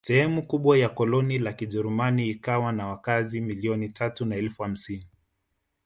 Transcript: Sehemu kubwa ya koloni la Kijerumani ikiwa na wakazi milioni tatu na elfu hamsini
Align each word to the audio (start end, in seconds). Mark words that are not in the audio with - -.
Sehemu 0.03 0.47
kubwa 0.47 0.77
ya 0.77 0.89
koloni 0.89 1.39
la 1.39 1.53
Kijerumani 1.53 2.29
ikiwa 2.29 2.71
na 2.71 2.87
wakazi 2.87 3.41
milioni 3.41 3.89
tatu 3.89 4.25
na 4.25 4.35
elfu 4.35 4.63
hamsini 4.63 5.07